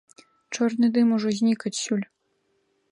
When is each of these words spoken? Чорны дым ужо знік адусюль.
Чорны 0.55 0.89
дым 0.95 1.07
ужо 1.19 1.29
знік 1.41 1.59
адусюль. 1.71 2.05